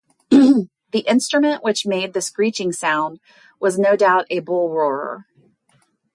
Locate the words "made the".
1.85-2.23